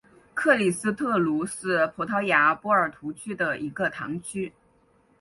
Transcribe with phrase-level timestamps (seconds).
[0.33, 4.51] 克里斯特卢是葡萄牙波尔图区的一个堂区。